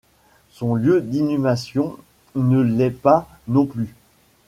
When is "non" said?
3.47-3.67